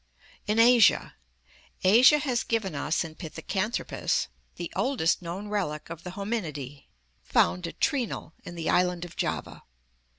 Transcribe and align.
In 0.47 0.57
Asia.— 0.57 1.13
Asia 1.83 2.17
has 2.17 2.41
given 2.43 2.73
us 2.73 3.03
in 3.03 3.13
Pithecanthropus 3.13 4.29
(page 4.57 4.57
676) 4.57 4.57
the 4.57 4.73
oldest 4.75 5.21
known 5.21 5.47
relic 5.49 5.91
of 5.91 6.03
the 6.03 6.13
Hominidae, 6.13 6.85
found 7.23 7.67
at 7.67 7.79
Trinil 7.79 8.33
in 8.43 8.55
the 8.55 8.67
island 8.67 9.05
of 9.05 9.15
Java. 9.15 9.61